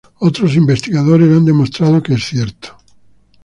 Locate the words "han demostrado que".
1.27-2.15